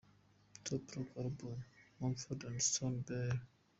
Top 0.63 0.83
Rock 0.93 1.09
Album: 1.21 1.57
Mumford 1.99 2.41
& 2.57 2.59
Son 2.73 2.93
"Babel". 3.07 3.39